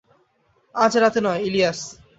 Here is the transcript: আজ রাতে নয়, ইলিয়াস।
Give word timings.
আজ 0.75 0.93
রাতে 0.97 1.19
নয়, 1.25 1.41
ইলিয়াস। 1.47 1.79